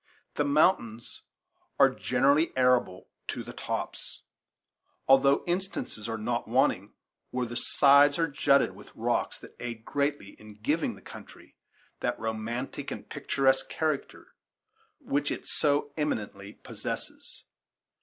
[0.33, 1.21] The mountains
[1.77, 4.23] are generally arable to the tops,
[5.07, 6.93] although instances are not wanting
[7.29, 11.55] where the sides are jutted with rocks that aid greatly in giving to the country
[11.99, 14.33] that romantic and picturesque character
[14.99, 17.43] which it so eminently possesses.